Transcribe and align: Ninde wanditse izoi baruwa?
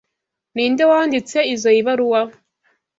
Ninde 0.55 0.83
wanditse 0.91 1.37
izoi 1.53 1.81
baruwa? 1.85 2.21